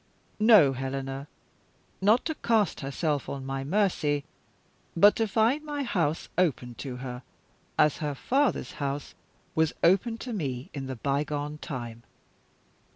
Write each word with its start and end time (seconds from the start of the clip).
"No, 0.39 0.73
Helena! 0.73 1.27
Not 2.01 2.25
to 2.25 2.33
cast 2.33 2.79
herself 2.79 3.29
on 3.29 3.45
my 3.45 3.63
mercy 3.63 4.25
but 4.97 5.15
to 5.17 5.27
find 5.27 5.63
my 5.63 5.83
house 5.83 6.27
open 6.39 6.73
to 6.81 6.95
her, 6.95 7.21
as 7.77 7.97
her 7.99 8.15
father's 8.15 8.71
house 8.81 9.13
was 9.53 9.73
open 9.83 10.17
to 10.17 10.33
me 10.33 10.71
in 10.73 10.87
the 10.87 10.95
bygone 10.95 11.59
time. 11.59 12.01